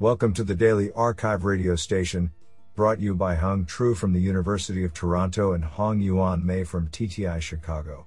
Welcome 0.00 0.34
to 0.34 0.42
the 0.42 0.56
Daily 0.56 0.88
arXiv 0.88 1.44
radio 1.44 1.76
station, 1.76 2.32
brought 2.74 2.98
you 2.98 3.14
by 3.14 3.36
Hung 3.36 3.64
Tru 3.64 3.94
from 3.94 4.12
the 4.12 4.20
University 4.20 4.82
of 4.82 4.92
Toronto 4.92 5.52
and 5.52 5.64
Hong 5.64 6.00
Yuan 6.00 6.44
Mei 6.44 6.64
from 6.64 6.88
TTI 6.88 7.40
Chicago. 7.40 8.04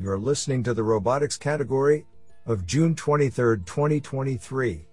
You 0.00 0.10
are 0.10 0.18
listening 0.18 0.64
to 0.64 0.74
the 0.74 0.82
robotics 0.82 1.36
category 1.36 2.04
of 2.46 2.66
June 2.66 2.96
23, 2.96 3.58
2023. 3.58 4.88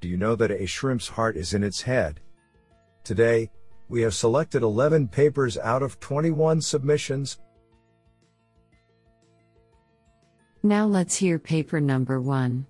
Do 0.00 0.08
you 0.08 0.16
know 0.16 0.34
that 0.34 0.50
a 0.50 0.66
shrimp's 0.66 1.06
heart 1.06 1.36
is 1.36 1.54
in 1.54 1.62
its 1.62 1.82
head? 1.82 2.18
Today, 3.04 3.48
we 3.88 4.02
have 4.02 4.12
selected 4.12 4.64
11 4.64 5.06
papers 5.06 5.56
out 5.56 5.84
of 5.84 6.00
21 6.00 6.62
submissions. 6.62 7.38
Now 10.64 10.84
let's 10.86 11.14
hear 11.14 11.38
paper 11.38 11.80
number 11.80 12.20
one. 12.20 12.66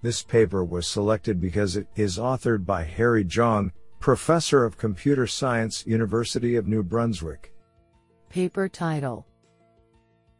This 0.00 0.22
paper 0.22 0.64
was 0.64 0.86
selected 0.86 1.40
because 1.40 1.76
it 1.76 1.88
is 1.96 2.18
authored 2.18 2.64
by 2.64 2.84
Harry 2.84 3.24
Zhang, 3.24 3.72
Professor 3.98 4.64
of 4.64 4.78
Computer 4.78 5.26
Science, 5.26 5.84
University 5.86 6.54
of 6.54 6.68
New 6.68 6.84
Brunswick. 6.84 7.52
Paper 8.28 8.68
title 8.68 9.26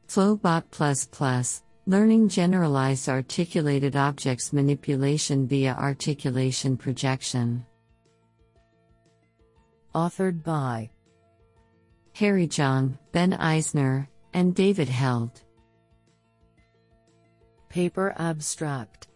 Flowbot 0.06 1.62
Learning 1.86 2.28
Generalized 2.28 3.08
Articulated 3.08 3.96
Objects 3.96 4.52
Manipulation 4.52 5.48
via 5.48 5.74
Articulation 5.74 6.76
Projection. 6.76 7.66
Authored 9.94 10.44
by 10.44 10.90
Harry 12.12 12.46
Zhang, 12.46 12.96
Ben 13.10 13.32
Eisner, 13.32 14.08
and 14.34 14.54
David 14.54 14.88
Held. 14.88 15.42
Paper 17.68 18.14
abstract 18.18 19.07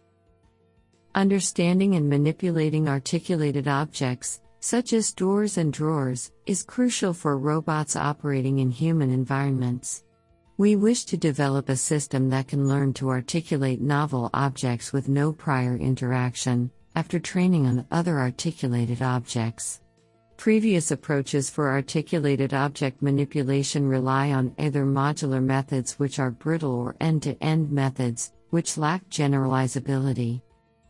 Understanding 1.15 1.93
and 1.93 2.09
manipulating 2.09 2.89
articulated 2.89 3.67
objects, 3.67 4.41
such 4.61 4.93
as 4.93 5.13
doors 5.13 5.59
and 5.59 5.71
drawers, 5.71 6.31
is 6.47 6.63
crucial 6.63 7.13
for 7.13 7.37
robots 7.37 7.95
operating 7.95 8.57
in 8.57 8.71
human 8.71 9.11
environments. 9.11 10.05
We 10.57 10.75
wish 10.75 11.05
to 11.05 11.17
develop 11.17 11.69
a 11.69 11.75
system 11.75 12.31
that 12.31 12.47
can 12.47 12.67
learn 12.67 12.93
to 12.93 13.09
articulate 13.09 13.79
novel 13.79 14.31
objects 14.33 14.91
with 14.91 15.07
no 15.07 15.31
prior 15.31 15.75
interaction, 15.77 16.71
after 16.95 17.19
training 17.19 17.67
on 17.67 17.85
other 17.91 18.17
articulated 18.19 19.03
objects. 19.03 19.81
Previous 20.37 20.89
approaches 20.89 21.47
for 21.47 21.69
articulated 21.69 22.55
object 22.55 23.03
manipulation 23.03 23.87
rely 23.87 24.31
on 24.31 24.55
either 24.57 24.83
modular 24.83 25.43
methods, 25.43 25.99
which 25.99 26.17
are 26.17 26.31
brittle, 26.31 26.73
or 26.73 26.95
end 26.99 27.21
to 27.21 27.37
end 27.43 27.71
methods, 27.71 28.33
which 28.49 28.79
lack 28.79 29.07
generalizability. 29.09 30.41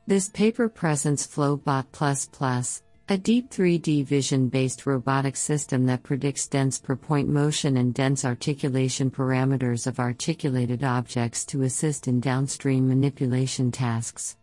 This 0.06 0.28
paper 0.28 0.68
presents 0.68 1.26
Flowbot++, 1.26 2.82
a 3.08 3.18
deep 3.18 3.50
3D 3.50 4.06
vision 4.06 4.50
based 4.50 4.86
robotic 4.86 5.38
system 5.38 5.86
that 5.86 6.04
predicts 6.04 6.46
dense 6.46 6.78
per 6.78 6.98
point 6.98 7.30
motion 7.30 7.78
and 7.78 7.94
dense 7.94 8.26
articulation 8.26 9.10
parameters 9.10 9.88
of 9.88 10.00
articulated 10.00 10.84
objects 10.84 11.46
to 11.46 11.62
assist 11.62 12.10
in 12.10 12.20
downstream 12.20 12.86
manipulation 12.86 13.72
tasks. 13.72 14.36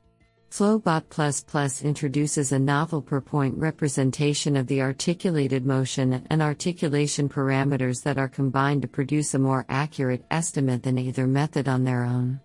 Flowbot 0.50 1.84
introduces 1.84 2.52
a 2.52 2.58
novel 2.58 3.02
per 3.02 3.20
point 3.20 3.54
representation 3.58 4.56
of 4.56 4.66
the 4.66 4.80
articulated 4.80 5.66
motion 5.66 6.26
and 6.30 6.40
articulation 6.40 7.28
parameters 7.28 8.02
that 8.02 8.16
are 8.16 8.28
combined 8.28 8.80
to 8.80 8.88
produce 8.88 9.34
a 9.34 9.38
more 9.38 9.66
accurate 9.68 10.24
estimate 10.30 10.82
than 10.84 10.96
either 10.96 11.26
method 11.26 11.68
on 11.68 11.84
their 11.84 12.04
own. 12.04 12.40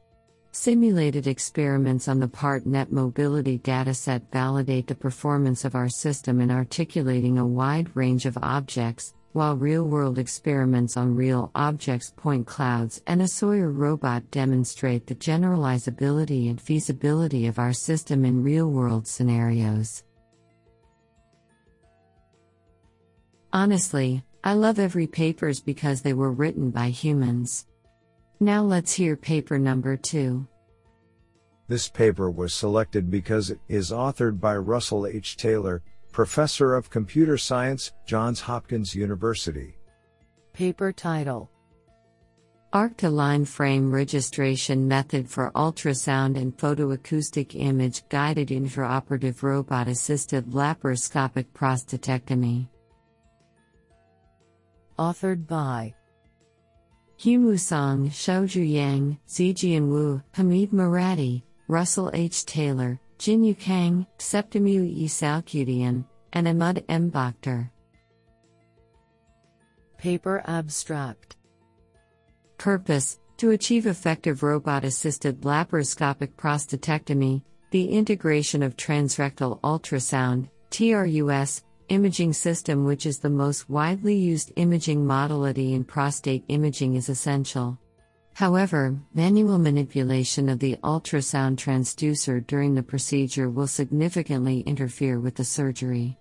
Simulated 0.58 1.28
experiments 1.28 2.08
on 2.08 2.22
the 2.22 2.30
PartNet 2.30 2.90
mobility 2.90 3.60
dataset 3.60 4.22
validate 4.32 4.88
the 4.88 4.96
performance 4.96 5.66
of 5.66 5.76
our 5.76 5.90
system 5.90 6.40
in 6.40 6.50
articulating 6.50 7.38
a 7.38 7.46
wide 7.46 7.94
range 7.94 8.26
of 8.26 8.38
objects, 8.42 9.14
while 9.34 9.58
real 9.58 9.84
world 9.84 10.18
experiments 10.18 10.96
on 10.96 11.14
real 11.14 11.52
objects, 11.56 12.14
point 12.16 12.48
clouds, 12.48 13.02
and 13.06 13.22
a 13.22 13.28
Sawyer 13.28 13.70
robot 13.70 14.32
demonstrate 14.32 15.06
the 15.08 15.16
generalizability 15.16 16.50
and 16.50 16.62
feasibility 16.62 17.48
of 17.48 17.60
our 17.60 17.74
system 17.74 18.24
in 18.24 18.42
real 18.42 18.72
world 18.72 19.06
scenarios. 19.06 20.06
Honestly, 23.52 24.24
I 24.42 24.54
love 24.54 24.80
every 24.80 25.06
papers 25.06 25.60
because 25.60 26.02
they 26.02 26.14
were 26.14 26.32
written 26.32 26.72
by 26.72 26.92
humans. 26.92 27.66
Now 28.40 28.64
let's 28.64 28.94
hear 28.94 29.16
paper 29.16 29.58
number 29.58 29.96
two. 29.96 30.48
This 31.68 31.88
paper 31.88 32.30
was 32.30 32.54
selected 32.54 33.10
because 33.10 33.50
it 33.50 33.60
is 33.68 33.92
authored 33.92 34.40
by 34.40 34.56
Russell 34.58 35.08
H. 35.08 35.38
Taylor, 35.38 35.82
Professor 36.12 36.76
of 36.76 36.90
Computer 36.90 37.38
Science, 37.38 37.94
Johns 38.06 38.42
Hopkins 38.42 38.94
University. 38.94 39.78
Paper 40.54 40.92
title 40.92 41.50
Arc 42.74 42.98
to 42.98 43.10
line 43.10 43.46
frame 43.46 43.90
registration 43.90 44.86
method 44.86 45.30
for 45.30 45.50
ultrasound 45.56 46.36
and 46.36 46.56
photoacoustic 46.58 47.56
image 47.56 48.04
guided 48.10 48.50
intraoperative 48.50 49.44
robot 49.44 49.88
assisted 49.88 50.46
laparoscopic 50.48 51.46
prostatectomy. 51.56 52.68
Authored 55.00 55.48
by 55.48 55.94
Humu 57.20 57.58
Song, 57.58 58.10
Xiaoju 58.10 58.70
Yang, 58.70 59.18
Zijian 59.28 59.88
Wu, 59.88 60.22
Hamid 60.34 60.72
Moradi, 60.72 61.44
Russell 61.68 62.12
H. 62.14 62.46
Taylor, 62.46 63.00
Jin 63.18 63.44
U. 63.46 63.56
Kang, 63.56 64.06
Septimu 64.20 64.86
E. 64.86 65.08
Salkudian, 65.08 66.06
and 66.34 66.48
Emad 66.48 66.84
M. 66.90 67.10
Boctor. 67.10 67.70
Paper 69.98 70.44
abstract 70.46 71.38
Purpose 72.58 73.20
To 73.38 73.52
achieve 73.52 73.88
effective 73.88 74.44
robot 74.44 74.84
assisted 74.84 75.42
laparoscopic 75.42 76.34
prostatectomy, 76.36 77.42
the 77.72 77.90
integration 77.90 78.62
of 78.62 78.76
transrectal 78.76 79.60
ultrasound, 79.62 80.50
TRUS, 80.70 81.64
imaging 81.90 82.34
system, 82.34 82.86
which 82.86 83.06
is 83.06 83.20
the 83.20 83.30
most 83.30 83.70
widely 83.70 84.16
used 84.16 84.52
imaging 84.56 85.06
modality 85.06 85.74
in 85.74 85.84
prostate 85.84 86.44
imaging, 86.48 86.96
is 86.96 87.10
essential. 87.10 87.78
However, 88.34 89.00
manual 89.14 89.58
manipulation 89.58 90.50
of 90.50 90.60
the 90.60 90.76
ultrasound 90.84 91.56
transducer 91.56 92.46
during 92.46 92.76
the 92.76 92.84
procedure 92.84 93.50
will 93.50 93.68
significantly 93.68 94.60
interfere 94.62 95.20
with 95.20 95.36
the 95.36 95.46
surgery. 95.46 96.18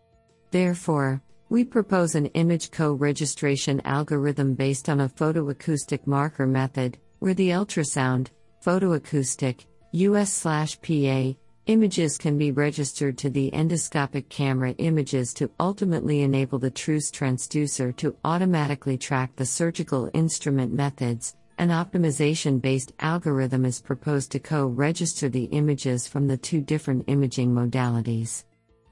Therefore, 0.53 1.21
we 1.49 1.65
propose 1.65 2.15
an 2.15 2.27
image 2.27 2.71
co 2.71 2.93
registration 2.93 3.81
algorithm 3.85 4.55
based 4.55 4.89
on 4.89 5.01
a 5.01 5.09
photoacoustic 5.09 6.07
marker 6.07 6.47
method, 6.47 6.99
where 7.19 7.35
the 7.35 7.51
ultrasound, 7.51 8.29
photoacoustic, 8.65 9.67
US 9.93 10.43
PA, 10.43 11.35
Images 11.67 12.19
can 12.19 12.37
be 12.37 12.53
registered 12.53 13.17
to 13.17 13.31
the 13.31 13.51
endoscopic 13.53 14.29
camera 14.29 14.73
images 14.73 15.33
to 15.33 15.51
ultimately 15.59 16.21
enable 16.21 16.59
the 16.59 16.71
TRUS 16.71 17.11
transducer 17.11 17.97
to 17.97 18.15
automatically 18.23 18.99
track 18.99 19.35
the 19.37 19.47
surgical 19.47 20.11
instrument 20.13 20.75
methods. 20.75 21.37
An 21.57 21.71
optimization 21.71 22.61
based 22.61 22.93
algorithm 23.01 23.65
is 23.65 23.81
proposed 23.81 24.31
to 24.33 24.41
co 24.41 24.67
register 24.67 25.31
the 25.31 25.45
images 25.45 26.07
from 26.07 26.29
the 26.29 26.37
two 26.37 26.61
different 26.61 27.05
imaging 27.07 27.55
modalities. 27.55 28.45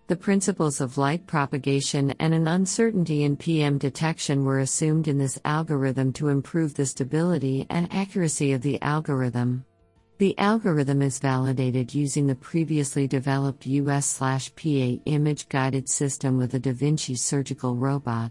The 0.06 0.16
principles 0.16 0.80
of 0.80 0.96
light 0.96 1.26
propagation 1.26 2.14
and 2.20 2.32
an 2.32 2.48
uncertainty 2.48 3.24
in 3.24 3.36
PM 3.36 3.76
detection 3.76 4.46
were 4.46 4.60
assumed 4.60 5.08
in 5.08 5.18
this 5.18 5.38
algorithm 5.44 6.10
to 6.14 6.28
improve 6.28 6.72
the 6.72 6.86
stability 6.86 7.66
and 7.68 7.92
accuracy 7.92 8.52
of 8.52 8.62
the 8.62 8.80
algorithm. 8.80 9.66
The 10.22 10.38
algorithm 10.38 11.02
is 11.02 11.18
validated 11.18 11.92
using 11.92 12.28
the 12.28 12.36
previously 12.36 13.08
developed 13.08 13.66
US/PA 13.66 15.00
image 15.04 15.48
guided 15.48 15.88
system 15.88 16.38
with 16.38 16.54
a 16.54 16.60
DaVinci 16.60 17.18
surgical 17.18 17.74
robot. 17.74 18.30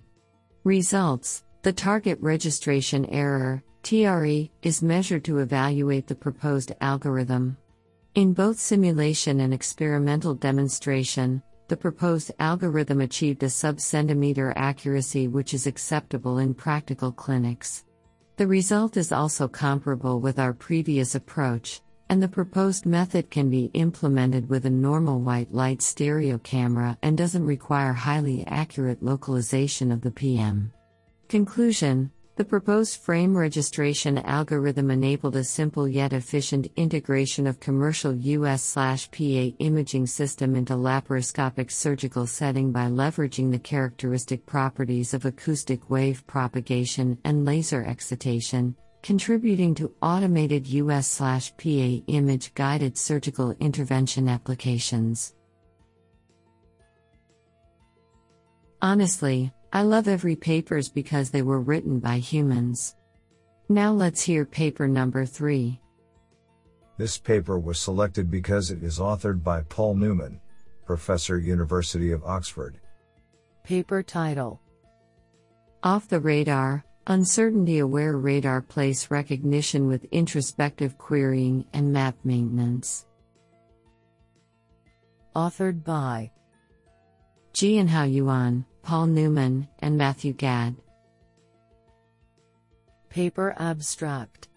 Results: 0.63 1.43
The 1.63 1.73
target 1.73 2.17
registration 2.21 3.05
error 3.07 3.61
(TRE) 3.83 4.49
is 4.61 4.81
measured 4.81 5.25
to 5.25 5.39
evaluate 5.39 6.07
the 6.07 6.15
proposed 6.15 6.71
algorithm. 6.79 7.57
In 8.15 8.31
both 8.31 8.57
simulation 8.57 9.41
and 9.41 9.53
experimental 9.53 10.33
demonstration, 10.33 11.43
the 11.67 11.75
proposed 11.75 12.31
algorithm 12.39 13.01
achieved 13.01 13.43
a 13.43 13.49
sub-centimeter 13.49 14.53
accuracy 14.55 15.27
which 15.27 15.53
is 15.53 15.67
acceptable 15.67 16.37
in 16.37 16.53
practical 16.53 17.11
clinics. 17.11 17.83
The 18.37 18.47
result 18.47 18.97
is 18.97 19.11
also 19.11 19.47
comparable 19.47 20.19
with 20.19 20.39
our 20.39 20.53
previous 20.53 21.13
approach, 21.13 21.81
and 22.11 22.21
the 22.21 22.27
proposed 22.27 22.85
method 22.85 23.29
can 23.29 23.49
be 23.49 23.71
implemented 23.73 24.49
with 24.49 24.65
a 24.65 24.69
normal 24.69 25.21
white 25.21 25.49
light 25.53 25.81
stereo 25.81 26.37
camera 26.39 26.97
and 27.01 27.17
doesn't 27.17 27.45
require 27.45 27.93
highly 27.93 28.45
accurate 28.47 29.01
localization 29.01 29.93
of 29.93 30.01
the 30.01 30.11
PM. 30.11 30.73
Conclusion 31.29 32.11
The 32.35 32.43
proposed 32.43 32.99
frame 32.99 33.37
registration 33.37 34.17
algorithm 34.17 34.91
enabled 34.91 35.37
a 35.37 35.43
simple 35.45 35.87
yet 35.87 36.11
efficient 36.11 36.67
integration 36.75 37.47
of 37.47 37.61
commercial 37.61 38.13
US/PA 38.13 39.55
imaging 39.59 40.05
system 40.05 40.57
into 40.57 40.73
laparoscopic 40.73 41.71
surgical 41.71 42.27
setting 42.27 42.73
by 42.73 42.87
leveraging 42.87 43.51
the 43.51 43.59
characteristic 43.59 44.45
properties 44.45 45.13
of 45.13 45.23
acoustic 45.23 45.89
wave 45.89 46.27
propagation 46.27 47.17
and 47.23 47.45
laser 47.45 47.85
excitation, 47.85 48.75
contributing 49.01 49.73
to 49.75 49.93
automated 50.01 50.67
US/PA 50.67 52.03
image 52.07 52.53
guided 52.53 52.97
surgical 52.97 53.51
intervention 53.59 54.27
applications. 54.29 55.33
Honestly, 58.81 59.51
I 59.73 59.83
love 59.83 60.07
every 60.07 60.35
papers 60.35 60.89
because 60.89 61.29
they 61.29 61.41
were 61.41 61.61
written 61.61 61.99
by 61.99 62.17
humans. 62.17 62.95
Now 63.69 63.91
let's 63.91 64.21
hear 64.21 64.43
paper 64.43 64.87
number 64.87 65.25
3. 65.25 65.79
This 66.97 67.17
paper 67.17 67.57
was 67.57 67.79
selected 67.79 68.29
because 68.29 68.69
it 68.69 68.83
is 68.83 68.99
authored 68.99 69.43
by 69.43 69.61
Paul 69.61 69.95
Newman, 69.95 70.41
Professor 70.85 71.39
University 71.39 72.11
of 72.11 72.23
Oxford. 72.23 72.79
Paper 73.63 74.03
title 74.03 74.59
Off 75.83 76.07
the 76.07 76.19
radar, 76.19 76.83
uncertainty 77.07 77.79
aware 77.79 78.15
radar 78.17 78.61
place 78.61 79.09
recognition 79.09 79.87
with 79.87 80.05
introspective 80.11 80.97
querying 80.97 81.65
and 81.73 81.91
map 81.91 82.15
maintenance. 82.23 83.05
Authored 85.35 85.83
by 85.83 86.31
Jianhao 87.53 88.13
Yuan, 88.13 88.65
Paul 88.83 89.07
Newman, 89.07 89.67
and 89.79 89.97
Matthew 89.97 90.33
Gadd. 90.33 90.75
Paper 93.09 93.55
abstract 93.57 94.47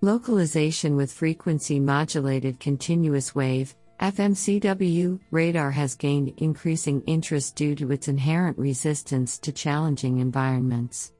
Localization 0.00 0.96
with 0.96 1.12
frequency 1.12 1.78
modulated 1.78 2.58
continuous 2.58 3.34
wave 3.34 3.74
FMCW 4.00 5.20
radar 5.30 5.70
has 5.70 5.94
gained 5.94 6.34
increasing 6.38 7.02
interest 7.02 7.54
due 7.54 7.76
to 7.76 7.92
its 7.92 8.08
inherent 8.08 8.58
resistance 8.58 9.38
to 9.38 9.52
challenging 9.52 10.18
environments. 10.18 11.12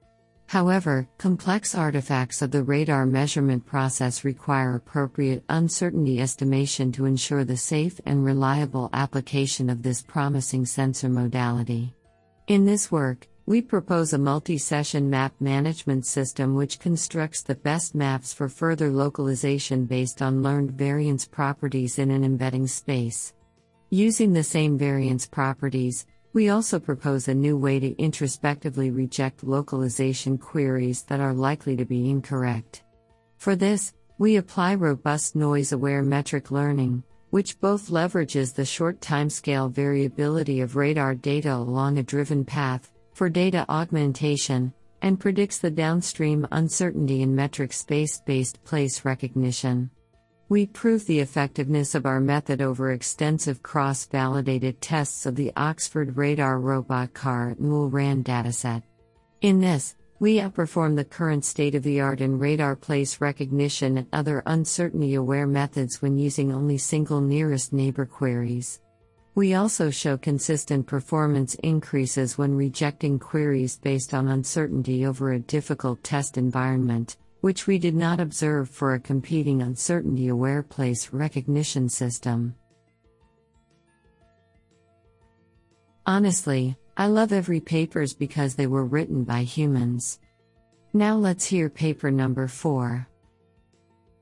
However, 0.46 1.08
complex 1.16 1.74
artifacts 1.74 2.42
of 2.42 2.50
the 2.50 2.62
radar 2.62 3.06
measurement 3.06 3.64
process 3.64 4.24
require 4.24 4.74
appropriate 4.74 5.44
uncertainty 5.48 6.20
estimation 6.20 6.92
to 6.92 7.06
ensure 7.06 7.44
the 7.44 7.56
safe 7.56 8.00
and 8.04 8.24
reliable 8.24 8.90
application 8.92 9.70
of 9.70 9.82
this 9.82 10.02
promising 10.02 10.66
sensor 10.66 11.08
modality. 11.08 11.94
In 12.48 12.66
this 12.66 12.92
work, 12.92 13.28
we 13.46 13.60
propose 13.60 14.12
a 14.12 14.18
multi 14.18 14.56
session 14.56 15.10
map 15.10 15.32
management 15.40 16.06
system 16.06 16.54
which 16.54 16.78
constructs 16.78 17.42
the 17.42 17.56
best 17.56 17.94
maps 17.94 18.32
for 18.32 18.48
further 18.48 18.90
localization 18.90 19.84
based 19.84 20.22
on 20.22 20.42
learned 20.42 20.72
variance 20.72 21.26
properties 21.26 21.98
in 21.98 22.10
an 22.10 22.24
embedding 22.24 22.68
space. 22.68 23.32
Using 23.90 24.32
the 24.32 24.44
same 24.44 24.78
variance 24.78 25.26
properties, 25.26 26.06
we 26.32 26.48
also 26.48 26.78
propose 26.78 27.28
a 27.28 27.34
new 27.34 27.56
way 27.56 27.78
to 27.78 27.96
introspectively 27.98 28.90
reject 28.90 29.44
localization 29.44 30.38
queries 30.38 31.02
that 31.02 31.20
are 31.20 31.34
likely 31.34 31.76
to 31.76 31.84
be 31.84 32.08
incorrect. 32.08 32.82
For 33.36 33.54
this, 33.54 33.92
we 34.18 34.36
apply 34.36 34.76
robust 34.76 35.36
noise 35.36 35.72
aware 35.72 36.02
metric 36.02 36.50
learning, 36.50 37.02
which 37.30 37.60
both 37.60 37.90
leverages 37.90 38.54
the 38.54 38.64
short 38.64 39.00
timescale 39.00 39.70
variability 39.70 40.60
of 40.60 40.76
radar 40.76 41.14
data 41.14 41.54
along 41.54 41.98
a 41.98 42.02
driven 42.02 42.44
path 42.44 42.90
for 43.14 43.28
data 43.28 43.66
augmentation 43.68 44.72
and 45.02 45.18
predicts 45.18 45.58
the 45.58 45.70
downstream 45.70 46.46
uncertainty 46.52 47.22
in 47.22 47.34
metric 47.34 47.72
space 47.72 48.20
based 48.20 48.62
place 48.64 49.04
recognition. 49.04 49.90
We 50.52 50.66
prove 50.66 51.06
the 51.06 51.20
effectiveness 51.20 51.94
of 51.94 52.04
our 52.04 52.20
method 52.20 52.60
over 52.60 52.92
extensive 52.92 53.62
cross 53.62 54.04
validated 54.04 54.82
tests 54.82 55.24
of 55.24 55.34
the 55.34 55.50
Oxford 55.56 56.18
Radar 56.18 56.58
Robot 56.58 57.14
Car 57.14 57.56
MulRan 57.58 58.22
dataset. 58.22 58.82
In 59.40 59.60
this, 59.60 59.96
we 60.18 60.40
outperform 60.40 60.94
the 60.94 61.06
current 61.06 61.46
state 61.46 61.74
of 61.74 61.82
the 61.82 62.02
art 62.02 62.20
in 62.20 62.38
radar 62.38 62.76
place 62.76 63.18
recognition 63.18 63.96
and 63.96 64.06
other 64.12 64.42
uncertainty 64.44 65.14
aware 65.14 65.46
methods 65.46 66.02
when 66.02 66.18
using 66.18 66.52
only 66.52 66.76
single 66.76 67.22
nearest 67.22 67.72
neighbor 67.72 68.04
queries. 68.04 68.82
We 69.34 69.54
also 69.54 69.88
show 69.88 70.18
consistent 70.18 70.86
performance 70.86 71.54
increases 71.62 72.36
when 72.36 72.54
rejecting 72.54 73.18
queries 73.18 73.78
based 73.78 74.12
on 74.12 74.28
uncertainty 74.28 75.06
over 75.06 75.32
a 75.32 75.38
difficult 75.38 76.04
test 76.04 76.36
environment, 76.36 77.16
which 77.42 77.66
we 77.66 77.76
did 77.76 77.94
not 77.94 78.20
observe 78.20 78.70
for 78.70 78.94
a 78.94 79.00
competing 79.00 79.62
uncertainty 79.62 80.28
aware 80.28 80.62
place 80.62 81.12
recognition 81.12 81.88
system. 81.88 82.54
Honestly, 86.06 86.76
I 86.96 87.08
love 87.08 87.32
every 87.32 87.60
papers 87.60 88.14
because 88.14 88.54
they 88.54 88.68
were 88.68 88.84
written 88.84 89.24
by 89.24 89.42
humans. 89.42 90.20
Now 90.92 91.16
let's 91.16 91.44
hear 91.44 91.68
paper 91.68 92.12
number 92.12 92.46
4. 92.46 93.08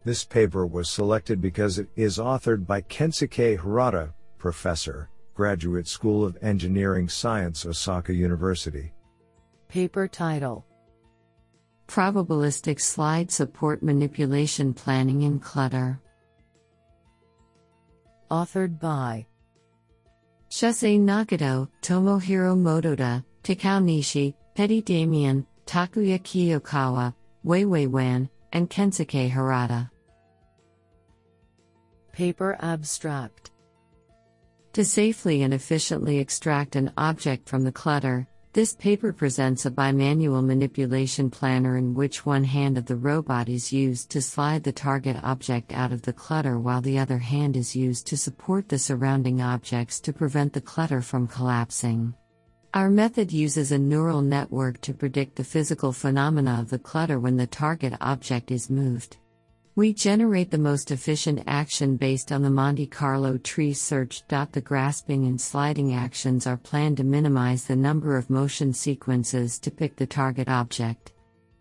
This 0.03 0.25
paper 0.25 0.67
was 0.67 0.89
selected 0.89 1.43
because 1.43 1.79
it 1.79 1.89
is 1.97 2.17
authored 2.17 2.67
by 2.67 2.81
Kensuke 2.81 3.59
Harada, 3.59 4.15
Professor, 4.39 5.11
Graduate 5.35 5.87
School 5.87 6.25
of 6.25 6.39
Engineering 6.41 7.07
Science, 7.07 7.67
Osaka 7.67 8.15
University. 8.15 8.93
Paper 9.69 10.09
title 10.09 10.65
Probabilistic 11.91 12.81
slide 12.81 13.33
support 13.33 13.83
manipulation 13.83 14.73
planning 14.73 15.23
in 15.23 15.41
clutter. 15.41 15.99
Authored 18.31 18.79
by 18.79 19.27
Shusei 20.49 21.01
Nagato, 21.01 21.69
Tomohiro 21.83 22.57
Motoda, 22.57 23.25
Takao 23.43 23.83
Nishi, 23.83 24.35
Petit 24.55 24.83
Damien, 24.83 25.45
Takuya 25.67 26.21
Kiyokawa, 26.21 27.13
Weiwei 27.45 27.89
Wan, 27.89 28.31
and 28.53 28.71
Kensuke 28.71 29.29
Harada. 29.29 29.91
Paper 32.13 32.57
abstract 32.61 33.51
To 34.75 34.85
safely 34.85 35.43
and 35.43 35.53
efficiently 35.53 36.19
extract 36.19 36.77
an 36.77 36.93
object 36.97 37.49
from 37.49 37.65
the 37.65 37.73
clutter, 37.73 38.29
this 38.53 38.75
paper 38.75 39.13
presents 39.13 39.65
a 39.65 39.71
bimanual 39.71 40.45
manipulation 40.45 41.31
planner 41.31 41.77
in 41.77 41.95
which 41.95 42.27
one 42.27 42.43
hand 42.43 42.77
of 42.77 42.85
the 42.87 42.97
robot 42.97 43.49
is 43.49 43.73
used 43.73 44.11
to 44.11 44.21
slide 44.21 44.65
the 44.65 44.73
target 44.73 45.17
object 45.23 45.73
out 45.73 45.93
of 45.93 46.03
the 46.03 46.13
clutter 46.13 46.59
while 46.59 46.81
the 46.81 46.99
other 46.99 47.19
hand 47.19 47.57
is 47.57 47.77
used 47.77 48.09
to 48.09 48.17
support 48.17 48.69
the 48.69 48.79
surrounding 48.79 49.41
objects 49.41 50.01
to 50.01 50.13
prevent 50.13 50.53
the 50.53 50.61
clutter 50.61 51.01
from 51.01 51.29
collapsing. 51.29 52.13
Our 52.75 52.91
method 52.91 53.33
uses 53.33 53.71
a 53.71 53.79
neural 53.79 54.21
network 54.21 54.81
to 54.81 54.95
predict 54.95 55.37
the 55.37 55.45
physical 55.45 55.93
phenomena 55.93 56.59
of 56.61 56.71
the 56.71 56.79
clutter 56.79 57.21
when 57.21 57.37
the 57.37 57.47
target 57.47 57.95
object 58.01 58.51
is 58.51 58.69
moved. 58.69 59.17
We 59.81 59.95
generate 59.95 60.51
the 60.51 60.59
most 60.59 60.91
efficient 60.91 61.43
action 61.47 61.97
based 61.97 62.33
on 62.33 62.43
the 62.43 62.51
Monte 62.51 62.87
Carlo 62.89 63.39
tree 63.39 63.73
search. 63.73 64.23
The 64.29 64.61
grasping 64.63 65.25
and 65.25 65.41
sliding 65.41 65.95
actions 65.95 66.47
are 66.47 66.59
planned 66.59 66.99
to 66.99 67.03
minimize 67.03 67.65
the 67.65 67.77
number 67.77 68.19
of 68.19 68.29
motion 68.29 68.75
sequences 68.75 69.59
to 69.61 69.71
pick 69.71 69.97
the 69.97 70.07
target 70.07 70.51
object. 70.51 71.15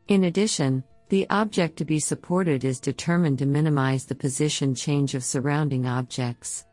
In 0.10 0.26
addition, 0.26 0.84
the 1.08 1.30
object 1.30 1.78
to 1.78 1.86
be 1.86 1.98
supported 1.98 2.66
is 2.66 2.82
determined 2.82 3.40
to 3.40 3.46
minimize 3.46 4.04
the 4.04 4.16
position 4.16 4.76
change 4.76 5.16
of 5.16 5.24
surrounding 5.24 5.86
objects. 5.86 6.66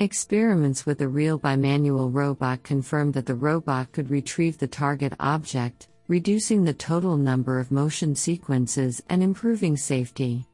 Experiments 0.00 0.84
with 0.84 1.00
a 1.00 1.06
real 1.06 1.38
bimanual 1.38 2.12
robot 2.12 2.64
confirmed 2.64 3.14
that 3.14 3.26
the 3.26 3.36
robot 3.36 3.92
could 3.92 4.10
retrieve 4.10 4.58
the 4.58 4.66
target 4.66 5.12
object, 5.20 5.86
reducing 6.08 6.64
the 6.64 6.74
total 6.74 7.16
number 7.16 7.60
of 7.60 7.70
motion 7.70 8.16
sequences 8.16 9.00
and 9.08 9.22
improving 9.22 9.76
safety. 9.76 10.44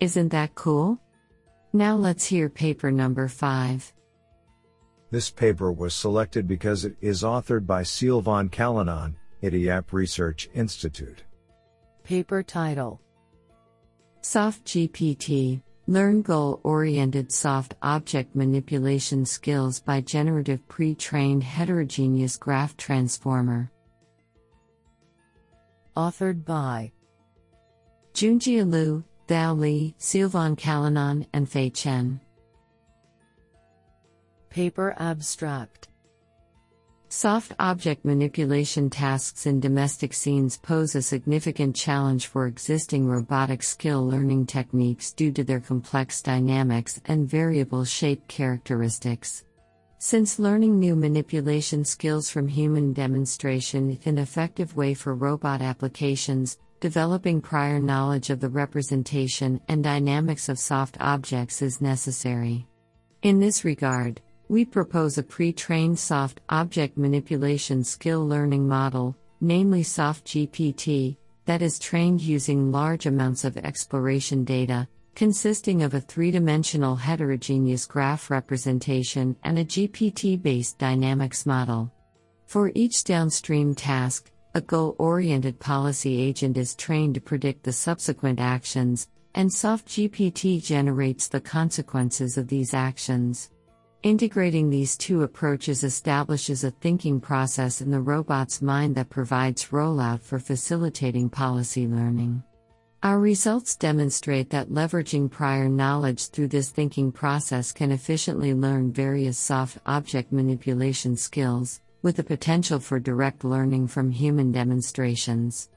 Isn't 0.00 0.28
that 0.30 0.54
cool? 0.54 0.98
Now 1.72 1.96
let's 1.96 2.24
hear 2.24 2.48
paper 2.48 2.90
number 2.90 3.28
5. 3.28 3.92
This 5.10 5.30
paper 5.30 5.72
was 5.72 5.94
selected 5.94 6.46
because 6.48 6.84
it 6.84 6.96
is 7.00 7.22
authored 7.22 7.66
by 7.66 7.82
Sylvain 7.82 8.48
Calinon, 8.48 9.16
Idiap 9.42 9.92
Research 9.92 10.48
Institute. 10.54 11.22
Paper 12.02 12.42
title 12.42 13.00
Soft 14.20 14.64
GPT 14.64 15.62
Learn 15.86 16.22
goal 16.22 16.60
oriented 16.62 17.30
soft 17.30 17.74
object 17.82 18.34
manipulation 18.34 19.26
skills 19.26 19.80
by 19.80 20.00
generative 20.00 20.66
pre 20.66 20.94
trained 20.94 21.42
heterogeneous 21.42 22.38
graph 22.38 22.74
transformer. 22.78 23.70
Authored 25.94 26.46
by 26.46 26.90
Junjie 28.14 28.66
Liu, 28.68 29.04
Thao 29.26 29.58
Li, 29.58 29.94
Sylvain 29.98 30.54
Calinon, 30.54 31.26
and 31.32 31.48
Fei 31.48 31.70
Chen. 31.70 32.20
Paper 34.50 34.94
abstract 34.98 35.88
Soft 37.08 37.52
object 37.58 38.04
manipulation 38.04 38.90
tasks 38.90 39.46
in 39.46 39.60
domestic 39.60 40.12
scenes 40.12 40.56
pose 40.58 40.94
a 40.94 41.00
significant 41.00 41.76
challenge 41.76 42.26
for 42.26 42.46
existing 42.46 43.06
robotic 43.06 43.62
skill 43.62 44.06
learning 44.06 44.46
techniques 44.46 45.12
due 45.12 45.30
to 45.32 45.44
their 45.44 45.60
complex 45.60 46.20
dynamics 46.20 47.00
and 47.04 47.28
variable 47.28 47.84
shape 47.84 48.26
characteristics. 48.26 49.44
Since 49.98 50.38
learning 50.38 50.78
new 50.78 50.96
manipulation 50.96 51.84
skills 51.84 52.28
from 52.28 52.48
human 52.48 52.92
demonstration 52.92 53.92
is 53.92 54.06
an 54.06 54.18
effective 54.18 54.76
way 54.76 54.92
for 54.92 55.14
robot 55.14 55.62
applications, 55.62 56.58
developing 56.84 57.40
prior 57.40 57.80
knowledge 57.80 58.28
of 58.28 58.40
the 58.40 58.48
representation 58.50 59.58
and 59.68 59.82
dynamics 59.82 60.50
of 60.50 60.58
soft 60.58 60.98
objects 61.00 61.62
is 61.62 61.80
necessary. 61.80 62.66
In 63.22 63.40
this 63.40 63.64
regard, 63.64 64.20
we 64.50 64.66
propose 64.66 65.16
a 65.16 65.22
pre 65.22 65.50
trained 65.50 65.98
soft 65.98 66.42
object 66.50 66.98
manipulation 66.98 67.84
skill 67.84 68.28
learning 68.28 68.68
model, 68.68 69.16
namely 69.40 69.82
SoftGPT, 69.82 71.16
that 71.46 71.62
is 71.62 71.78
trained 71.78 72.20
using 72.20 72.70
large 72.70 73.06
amounts 73.06 73.44
of 73.44 73.56
exploration 73.56 74.44
data, 74.44 74.86
consisting 75.14 75.84
of 75.84 75.94
a 75.94 76.02
three 76.02 76.30
dimensional 76.30 76.96
heterogeneous 76.96 77.86
graph 77.86 78.30
representation 78.30 79.34
and 79.42 79.58
a 79.58 79.64
GPT 79.64 80.42
based 80.42 80.76
dynamics 80.76 81.46
model. 81.46 81.90
For 82.44 82.70
each 82.74 83.04
downstream 83.04 83.74
task, 83.74 84.30
a 84.54 84.60
goal 84.60 84.94
oriented 84.98 85.58
policy 85.58 86.20
agent 86.20 86.56
is 86.56 86.76
trained 86.76 87.14
to 87.14 87.20
predict 87.20 87.64
the 87.64 87.72
subsequent 87.72 88.38
actions, 88.38 89.08
and 89.34 89.50
SoftGPT 89.50 90.62
generates 90.62 91.26
the 91.26 91.40
consequences 91.40 92.38
of 92.38 92.46
these 92.46 92.72
actions. 92.72 93.50
Integrating 94.04 94.70
these 94.70 94.96
two 94.96 95.22
approaches 95.22 95.82
establishes 95.82 96.62
a 96.62 96.70
thinking 96.70 97.20
process 97.20 97.80
in 97.80 97.90
the 97.90 98.00
robot's 98.00 98.62
mind 98.62 98.94
that 98.94 99.10
provides 99.10 99.66
rollout 99.70 100.20
for 100.20 100.38
facilitating 100.38 101.28
policy 101.28 101.88
learning. 101.88 102.44
Our 103.02 103.18
results 103.18 103.76
demonstrate 103.76 104.50
that 104.50 104.70
leveraging 104.70 105.30
prior 105.30 105.68
knowledge 105.68 106.28
through 106.28 106.48
this 106.48 106.70
thinking 106.70 107.12
process 107.12 107.72
can 107.72 107.90
efficiently 107.90 108.54
learn 108.54 108.92
various 108.92 109.36
soft 109.36 109.78
object 109.84 110.32
manipulation 110.32 111.16
skills, 111.16 111.80
with 112.04 112.16
the 112.16 112.22
potential 112.22 112.78
for 112.78 113.00
direct 113.00 113.44
learning 113.44 113.88
from 113.88 114.10
human 114.10 114.52
demonstrations. 114.52 115.70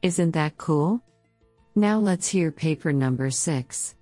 Isn't 0.00 0.30
that 0.30 0.56
cool? 0.56 1.02
Now 1.76 1.98
let's 1.98 2.28
hear 2.28 2.50
paper 2.50 2.90
number 2.90 3.30
6. 3.30 3.94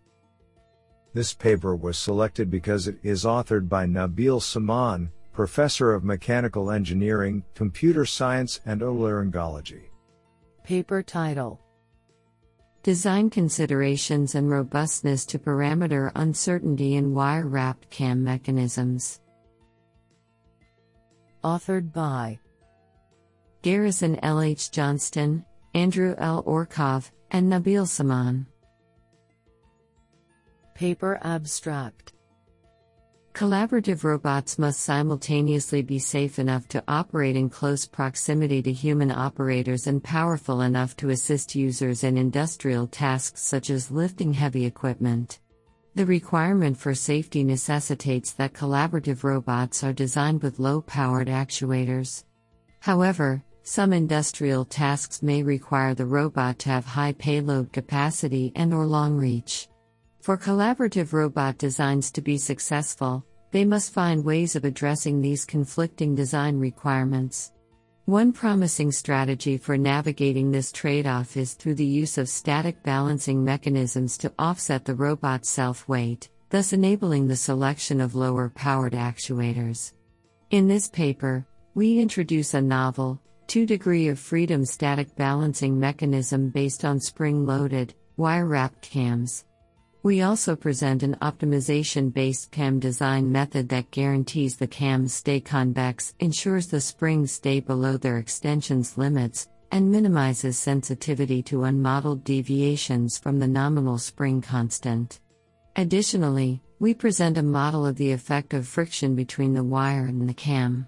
This 1.14 1.34
paper 1.34 1.74
was 1.74 1.98
selected 1.98 2.48
because 2.48 2.86
it 2.86 2.98
is 3.02 3.24
authored 3.24 3.68
by 3.68 3.86
Nabil 3.86 4.40
Simaan, 4.40 5.10
Professor 5.32 5.92
of 5.92 6.04
Mechanical 6.04 6.70
Engineering, 6.70 7.42
Computer 7.56 8.04
Science 8.04 8.60
and 8.66 8.82
Otolaryngology. 8.82 9.86
Paper 10.62 11.02
title 11.02 11.60
Design 12.86 13.30
Considerations 13.30 14.36
and 14.36 14.48
Robustness 14.48 15.26
to 15.26 15.40
Parameter 15.40 16.12
Uncertainty 16.14 16.94
in 16.94 17.14
Wire 17.14 17.44
Wrapped 17.44 17.90
CAM 17.90 18.22
Mechanisms. 18.22 19.18
Authored 21.42 21.92
by 21.92 22.38
Garrison 23.62 24.20
L. 24.22 24.40
H. 24.40 24.70
Johnston, 24.70 25.44
Andrew 25.74 26.14
L. 26.18 26.44
Orekhov, 26.46 27.10
and 27.32 27.50
Nabil 27.50 27.86
Simaan. 27.86 28.46
Paper 30.74 31.18
Abstract 31.22 32.12
Collaborative 33.36 34.02
robots 34.02 34.58
must 34.58 34.80
simultaneously 34.80 35.82
be 35.82 35.98
safe 35.98 36.38
enough 36.38 36.66
to 36.68 36.82
operate 36.88 37.36
in 37.36 37.50
close 37.50 37.84
proximity 37.84 38.62
to 38.62 38.72
human 38.72 39.10
operators 39.10 39.86
and 39.86 40.02
powerful 40.02 40.62
enough 40.62 40.96
to 40.96 41.10
assist 41.10 41.54
users 41.54 42.02
in 42.02 42.16
industrial 42.16 42.86
tasks 42.86 43.42
such 43.42 43.68
as 43.68 43.90
lifting 43.90 44.32
heavy 44.32 44.64
equipment. 44.64 45.40
The 45.96 46.06
requirement 46.06 46.78
for 46.78 46.94
safety 46.94 47.44
necessitates 47.44 48.32
that 48.32 48.54
collaborative 48.54 49.22
robots 49.22 49.84
are 49.84 49.92
designed 49.92 50.42
with 50.42 50.58
low 50.58 50.80
powered 50.80 51.28
actuators. 51.28 52.24
However, 52.80 53.44
some 53.62 53.92
industrial 53.92 54.64
tasks 54.64 55.22
may 55.22 55.42
require 55.42 55.94
the 55.94 56.06
robot 56.06 56.58
to 56.60 56.70
have 56.70 56.86
high 56.86 57.12
payload 57.12 57.70
capacity 57.70 58.52
and 58.56 58.72
or 58.72 58.86
long 58.86 59.14
reach. 59.14 59.68
For 60.26 60.36
collaborative 60.36 61.12
robot 61.12 61.56
designs 61.56 62.10
to 62.10 62.20
be 62.20 62.36
successful, 62.36 63.24
they 63.52 63.64
must 63.64 63.92
find 63.92 64.24
ways 64.24 64.56
of 64.56 64.64
addressing 64.64 65.20
these 65.20 65.44
conflicting 65.44 66.16
design 66.16 66.58
requirements. 66.58 67.52
One 68.06 68.32
promising 68.32 68.90
strategy 68.90 69.56
for 69.56 69.78
navigating 69.78 70.50
this 70.50 70.72
trade 70.72 71.06
off 71.06 71.36
is 71.36 71.54
through 71.54 71.76
the 71.76 71.86
use 71.86 72.18
of 72.18 72.28
static 72.28 72.82
balancing 72.82 73.44
mechanisms 73.44 74.18
to 74.18 74.32
offset 74.36 74.84
the 74.84 74.96
robot's 74.96 75.48
self 75.48 75.86
weight, 75.86 76.28
thus 76.50 76.72
enabling 76.72 77.28
the 77.28 77.36
selection 77.36 78.00
of 78.00 78.16
lower 78.16 78.48
powered 78.48 78.94
actuators. 78.94 79.92
In 80.50 80.66
this 80.66 80.88
paper, 80.88 81.46
we 81.76 82.00
introduce 82.00 82.54
a 82.54 82.60
novel, 82.60 83.22
2 83.46 83.64
degree 83.64 84.08
of 84.08 84.18
freedom 84.18 84.64
static 84.64 85.14
balancing 85.14 85.78
mechanism 85.78 86.50
based 86.50 86.84
on 86.84 86.98
spring 86.98 87.46
loaded, 87.46 87.94
wire 88.16 88.46
wrapped 88.46 88.82
cams. 88.82 89.44
We 90.06 90.22
also 90.22 90.54
present 90.54 91.02
an 91.02 91.16
optimization 91.20 92.14
based 92.14 92.52
cam 92.52 92.78
design 92.78 93.32
method 93.32 93.68
that 93.70 93.90
guarantees 93.90 94.54
the 94.54 94.68
cams 94.68 95.12
stay 95.12 95.40
convex, 95.40 96.14
ensures 96.20 96.68
the 96.68 96.80
springs 96.80 97.32
stay 97.32 97.58
below 97.58 97.96
their 97.96 98.18
extension's 98.18 98.96
limits, 98.96 99.48
and 99.72 99.90
minimizes 99.90 100.56
sensitivity 100.60 101.42
to 101.42 101.64
unmodeled 101.64 102.22
deviations 102.22 103.18
from 103.18 103.40
the 103.40 103.48
nominal 103.48 103.98
spring 103.98 104.40
constant. 104.40 105.18
Additionally, 105.74 106.62
we 106.78 106.94
present 106.94 107.36
a 107.36 107.42
model 107.42 107.84
of 107.84 107.96
the 107.96 108.12
effect 108.12 108.54
of 108.54 108.68
friction 108.68 109.16
between 109.16 109.54
the 109.54 109.64
wire 109.64 110.06
and 110.06 110.28
the 110.28 110.34
cam. 110.34 110.86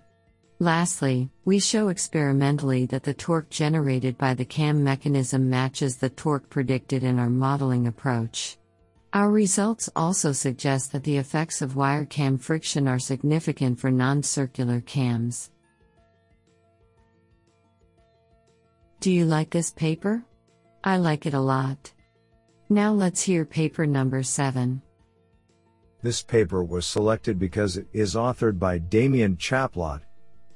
Lastly, 0.61 1.29
we 1.45 1.59
show 1.59 1.89
experimentally 1.89 2.87
that 2.87 3.03
the 3.03 3.15
torque 3.15 3.51
generated 3.51 4.17
by 4.17 4.35
the 4.35 4.45
cam 4.45 4.85
mechanism 4.85 5.51
matches 5.51 5.97
the 5.97 6.11
torque 6.11 6.49
predicted 6.49 7.03
in 7.03 7.19
our 7.19 7.29
modeling 7.29 7.89
approach. 7.89 8.57
Our 9.13 9.31
results 9.31 9.89
also 9.97 10.33
suggest 10.33 10.93
that 10.93 11.05
the 11.05 11.17
effects 11.17 11.63
of 11.63 11.77
wire 11.77 12.05
cam 12.05 12.37
friction 12.37 12.87
are 12.87 12.99
significant 12.99 13.81
for 13.81 13.91
non 13.91 14.23
circular 14.23 14.81
cams. 14.83 15.51
Do 19.01 19.11
you 19.11 19.25
like 19.25 19.51
this 19.51 19.71
paper? 19.71 20.25
I 20.85 20.99
like 20.99 21.25
it 21.25 21.33
a 21.33 21.41
lot. 21.41 21.93
Now 22.69 22.93
let's 22.93 23.23
hear 23.23 23.47
paper 23.47 23.87
number 23.87 24.23
7. 24.23 24.83
This 26.03 26.23
paper 26.23 26.63
was 26.63 26.85
selected 26.85 27.39
because 27.39 27.77
it 27.77 27.87
is 27.93 28.15
authored 28.15 28.59
by 28.59 28.79
Damien 28.79 29.37
Chablat, 29.37 30.03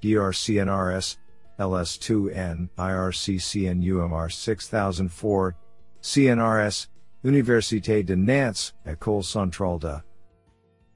DRCNRS, 0.03 1.17
LS2N, 1.59 2.69
IRCCN 2.77 3.85
UMR 3.85 4.31
6004, 4.31 5.57
CNRS, 6.03 6.87
Université 7.25 8.05
de 8.05 8.17
Nantes, 8.17 8.73
École 8.85 9.25
Centrale 9.25 9.79
de. 9.79 10.03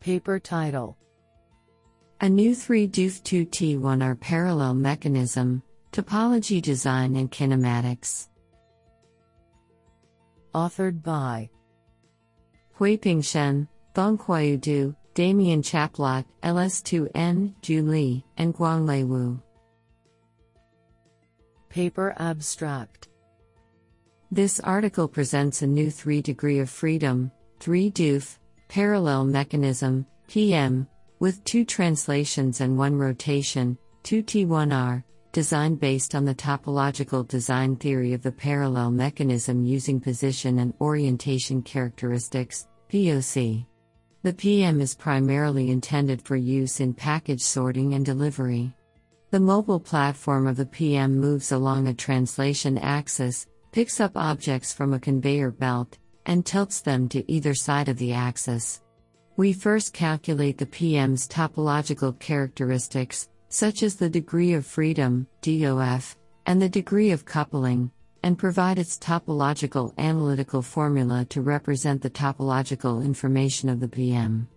Paper 0.00 0.40
title 0.40 0.97
A 2.21 2.28
new 2.28 2.54
3 2.54 2.88
DOOF 2.88 3.23
2T1R 3.23 4.18
parallel 4.18 4.75
mechanism, 4.75 5.62
topology 5.92 6.61
design 6.61 7.14
and 7.14 7.30
kinematics. 7.30 8.28
Authored 10.52 11.02
by 11.02 11.49
Huiping 12.78 13.25
Shen, 13.25 13.68
Thonghuayu 13.95 14.61
Du, 14.61 14.97
Damien 15.14 15.62
Chablat, 15.62 16.25
LS2N, 16.42 17.54
Ju 17.62 17.83
Li, 17.83 18.25
and 18.37 18.54
Guanglei 18.54 19.06
Wu. 19.06 19.40
Paper 21.68 22.14
Abstract 22.18 23.09
This 24.33 24.59
article 24.59 25.06
presents 25.06 25.62
a 25.62 25.68
new 25.68 25.88
3 25.88 26.21
degree 26.21 26.59
of 26.59 26.68
freedom, 26.68 27.30
3 27.61 27.90
DOOF, 27.90 28.40
parallel 28.66 29.25
mechanism, 29.25 30.04
PM, 30.26 30.88
with 31.21 31.45
two 31.45 31.64
translations 31.64 32.61
and 32.61 32.76
one 32.76 32.99
rotation, 32.99 33.78
2T1R, 34.02 35.04
designed 35.30 35.78
based 35.78 36.16
on 36.16 36.25
the 36.25 36.35
topological 36.35 37.26
design 37.28 37.76
theory 37.76 38.14
of 38.14 38.23
the 38.23 38.33
parallel 38.33 38.90
mechanism 38.90 39.64
using 39.64 40.00
position 40.00 40.59
and 40.59 40.75
orientation 40.80 41.62
characteristics, 41.62 42.66
POC. 42.90 43.64
The 44.25 44.33
PM 44.33 44.80
is 44.80 44.97
primarily 44.97 45.71
intended 45.71 46.21
for 46.21 46.35
use 46.35 46.80
in 46.80 46.95
package 46.95 47.42
sorting 47.42 47.95
and 47.95 48.04
delivery. 48.04 48.75
The 49.30 49.38
mobile 49.38 49.80
platform 49.80 50.49
of 50.49 50.56
the 50.56 50.66
PM 50.66 51.16
moves 51.16 51.52
along 51.52 51.87
a 51.87 51.95
translation 51.95 52.76
axis, 52.78 53.47
picks 53.76 54.00
up 54.00 54.16
objects 54.16 54.73
from 54.73 54.95
a 54.95 54.99
conveyor 54.99 55.50
belt, 55.50 55.99
and 56.25 56.47
tilts 56.47 56.80
them 56.80 57.06
to 57.06 57.30
either 57.30 57.52
side 57.52 57.90
of 57.90 57.99
the 57.99 58.11
axis. 58.11 58.80
We 59.37 59.52
first 59.52 59.92
calculate 59.92 60.56
the 60.56 60.64
PM's 60.64 61.28
topological 61.28 62.18
characteristics, 62.18 63.28
such 63.50 63.83
as 63.83 63.95
the 63.95 64.09
degree 64.09 64.54
of 64.54 64.64
freedom, 64.64 65.26
DOF, 65.42 66.16
and 66.47 66.62
the 66.62 66.71
degree 66.71 67.11
of 67.11 67.26
coupling, 67.26 67.90
and 68.23 68.38
provide 68.38 68.78
its 68.78 68.99
topological 68.99 69.92
analytical 69.99 70.62
formula 70.62 71.26
to 71.26 71.42
represent 71.42 72.00
the 72.00 72.09
topological 72.09 73.04
information 73.04 73.68
of 73.68 73.80
the 73.80 73.88
PM. 73.88 74.49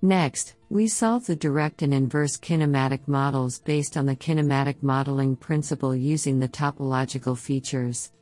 Next, 0.00 0.54
we 0.68 0.86
solve 0.86 1.26
the 1.26 1.34
direct 1.34 1.82
and 1.82 1.92
inverse 1.92 2.36
kinematic 2.36 3.08
models 3.08 3.58
based 3.58 3.96
on 3.96 4.06
the 4.06 4.14
kinematic 4.14 4.80
modeling 4.80 5.34
principle 5.34 5.96
using 5.96 6.38
the 6.38 6.48
topological 6.48 7.36
features. 7.36 8.12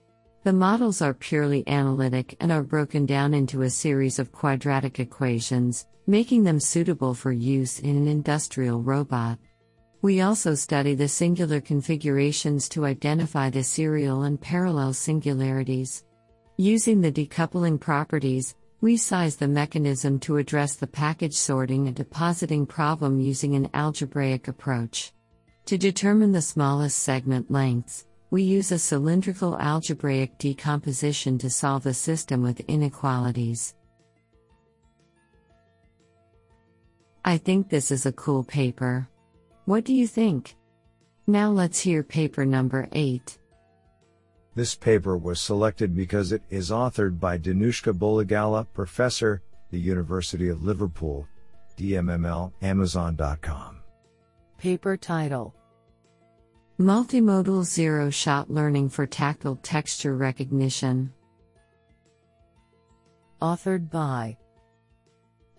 The 0.44 0.52
models 0.52 1.02
are 1.02 1.14
purely 1.14 1.66
analytic 1.66 2.36
and 2.40 2.52
are 2.52 2.62
broken 2.62 3.06
down 3.06 3.34
into 3.34 3.62
a 3.62 3.70
series 3.70 4.18
of 4.18 4.32
quadratic 4.32 5.00
equations, 5.00 5.86
making 6.06 6.44
them 6.44 6.60
suitable 6.60 7.12
for 7.12 7.32
use 7.32 7.80
in 7.80 7.96
an 7.96 8.06
industrial 8.06 8.80
robot. 8.80 9.38
We 10.00 10.20
also 10.20 10.54
study 10.54 10.94
the 10.94 11.08
singular 11.08 11.60
configurations 11.60 12.68
to 12.70 12.86
identify 12.86 13.50
the 13.50 13.64
serial 13.64 14.22
and 14.22 14.40
parallel 14.40 14.92
singularities. 14.92 16.04
Using 16.56 17.00
the 17.00 17.12
decoupling 17.12 17.80
properties, 17.80 18.54
we 18.80 18.96
size 18.96 19.34
the 19.34 19.48
mechanism 19.48 20.20
to 20.20 20.36
address 20.36 20.76
the 20.76 20.86
package 20.86 21.34
sorting 21.34 21.88
and 21.88 21.96
depositing 21.96 22.64
problem 22.64 23.18
using 23.18 23.56
an 23.56 23.68
algebraic 23.74 24.46
approach. 24.46 25.12
To 25.66 25.76
determine 25.76 26.30
the 26.30 26.40
smallest 26.40 27.00
segment 27.00 27.50
lengths, 27.50 28.06
we 28.30 28.42
use 28.42 28.72
a 28.72 28.78
cylindrical 28.78 29.58
algebraic 29.58 30.36
decomposition 30.38 31.38
to 31.38 31.48
solve 31.48 31.86
a 31.86 31.94
system 31.94 32.42
with 32.42 32.60
inequalities. 32.68 33.74
I 37.24 37.38
think 37.38 37.68
this 37.68 37.90
is 37.90 38.06
a 38.06 38.12
cool 38.12 38.44
paper. 38.44 39.08
What 39.64 39.84
do 39.84 39.94
you 39.94 40.06
think? 40.06 40.56
Now 41.26 41.50
let's 41.50 41.78
hear 41.78 42.02
paper 42.02 42.44
number 42.44 42.88
8. 42.92 43.38
This 44.54 44.74
paper 44.74 45.16
was 45.16 45.40
selected 45.40 45.94
because 45.94 46.32
it 46.32 46.42
is 46.50 46.70
authored 46.70 47.20
by 47.20 47.38
Danushka 47.38 47.92
Bollegala, 47.92 48.66
professor, 48.72 49.42
the 49.70 49.78
University 49.78 50.48
of 50.48 50.64
Liverpool, 50.64 51.28
DMML, 51.76 52.52
Amazon.com. 52.62 53.76
Paper 54.58 54.96
title 54.96 55.54
Multimodal 56.80 57.64
Zero 57.64 58.08
Shot 58.08 58.48
Learning 58.48 58.88
for 58.88 59.04
Tactile 59.04 59.56
Texture 59.64 60.14
Recognition. 60.14 61.12
Authored 63.42 63.90
by 63.90 64.36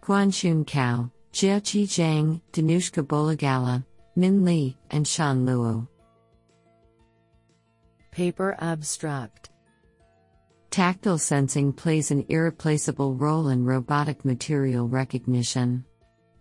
Guanqun 0.01 0.65
Cao, 0.65 1.11
Jiaqi 1.33 1.83
Zhang, 1.83 2.39
Danushka 2.53 3.05
Bollegala, 3.05 3.83
Min 4.15 4.45
Li, 4.45 4.77
and 4.91 5.05
Shan 5.05 5.45
Luo. 5.45 5.89
Paper 8.11 8.55
Abstract 8.61 9.49
Tactile 10.71 11.17
sensing 11.17 11.73
plays 11.73 12.11
an 12.11 12.25
irreplaceable 12.29 13.13
role 13.15 13.49
in 13.49 13.65
robotic 13.65 14.23
material 14.23 14.88
recognition. 14.88 15.83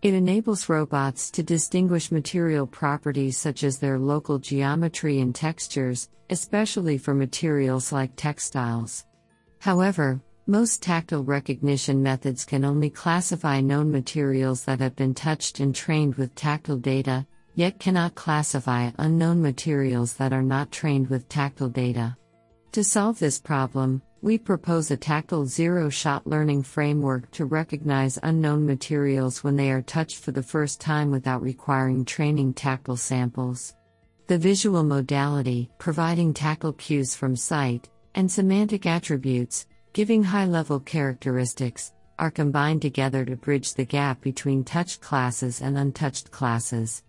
It 0.01 0.13
enables 0.13 0.69
robots 0.69 1.29
to 1.31 1.43
distinguish 1.43 2.09
material 2.09 2.65
properties 2.65 3.37
such 3.37 3.65
as 3.65 3.79
their 3.79 3.99
local 3.99 4.39
geometry 4.39 5.19
and 5.19 5.35
textures, 5.35 6.07
especially 6.29 6.97
for 6.97 7.13
materials 7.13 7.91
like 7.91 8.15
textiles. 8.15 9.05
However, 9.59 10.21
most 10.47 10.81
tactile 10.81 11.25
recognition 11.25 12.01
methods 12.01 12.45
can 12.45 12.63
only 12.63 12.89
classify 12.89 13.59
known 13.59 13.91
materials 13.91 14.63
that 14.63 14.79
have 14.79 14.95
been 14.95 15.13
touched 15.13 15.59
and 15.59 15.75
trained 15.75 16.15
with 16.15 16.33
tactile 16.33 16.77
data, 16.77 17.27
yet 17.55 17.77
cannot 17.77 18.15
classify 18.15 18.91
unknown 18.99 19.41
materials 19.41 20.13
that 20.13 20.31
are 20.31 20.41
not 20.41 20.71
trained 20.71 21.09
with 21.09 21.27
tactile 21.27 21.67
data. 21.67 22.15
To 22.71 22.85
solve 22.85 23.19
this 23.19 23.37
problem, 23.37 24.01
we 24.21 24.37
propose 24.37 24.91
a 24.91 24.97
tactile 24.97 25.45
zero 25.45 25.89
shot 25.89 26.27
learning 26.27 26.63
framework 26.63 27.31
to 27.31 27.45
recognize 27.45 28.19
unknown 28.23 28.65
materials 28.65 29.43
when 29.43 29.55
they 29.55 29.71
are 29.71 29.81
touched 29.81 30.17
for 30.17 30.31
the 30.31 30.43
first 30.43 30.81
time 30.81 31.09
without 31.09 31.41
requiring 31.41 32.03
training 32.03 32.53
tactile 32.53 32.97
samples. 32.97 33.75
The 34.27 34.37
visual 34.37 34.83
modality, 34.83 35.71
providing 35.79 36.33
tactile 36.33 36.73
cues 36.73 37.15
from 37.15 37.35
sight, 37.35 37.89
and 38.13 38.29
semantic 38.29 38.85
attributes, 38.85 39.65
giving 39.93 40.23
high 40.23 40.45
level 40.45 40.79
characteristics, 40.79 41.93
are 42.19 42.29
combined 42.29 42.81
together 42.81 43.23
to 43.23 43.37
bridge 43.37 43.73
the 43.73 43.85
gap 43.85 44.21
between 44.21 44.63
touched 44.63 44.99
classes 44.99 45.61
and 45.61 45.77
untouched 45.77 46.29
classes. 46.29 47.03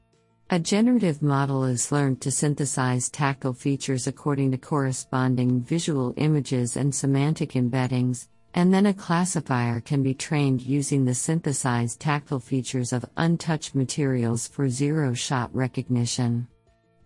A 0.52 0.58
generative 0.58 1.22
model 1.22 1.62
is 1.62 1.92
learned 1.92 2.20
to 2.22 2.32
synthesize 2.32 3.08
tactile 3.08 3.52
features 3.52 4.08
according 4.08 4.50
to 4.50 4.58
corresponding 4.58 5.60
visual 5.60 6.12
images 6.16 6.76
and 6.76 6.92
semantic 6.92 7.50
embeddings, 7.50 8.26
and 8.54 8.74
then 8.74 8.86
a 8.86 8.92
classifier 8.92 9.80
can 9.80 10.02
be 10.02 10.12
trained 10.12 10.60
using 10.60 11.04
the 11.04 11.14
synthesized 11.14 12.00
tactile 12.00 12.40
features 12.40 12.92
of 12.92 13.04
untouched 13.16 13.76
materials 13.76 14.48
for 14.48 14.68
zero 14.68 15.14
shot 15.14 15.54
recognition. 15.54 16.48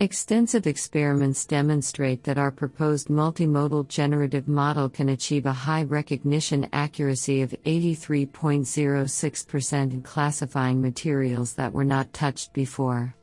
Extensive 0.01 0.67
experiments 0.67 1.45
demonstrate 1.45 2.25
that 2.25 2.39
our 2.39 2.51
proposed 2.51 3.09
multimodal 3.09 3.87
generative 3.89 4.49
model 4.49 4.89
can 4.89 5.11
achieve 5.11 5.45
a 5.45 5.53
high 5.53 5.83
recognition 5.83 6.67
accuracy 6.73 7.43
of 7.43 7.55
83.06% 7.67 9.93
in 9.93 10.01
classifying 10.01 10.81
materials 10.81 11.53
that 11.57 11.75
were 11.75 11.85
not 11.85 12.11
touched 12.15 12.55
before. 12.55 13.15